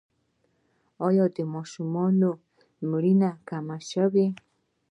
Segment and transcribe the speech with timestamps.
[1.07, 2.29] آیا د ماشومانو
[2.89, 4.27] مړینه کمه شوې؟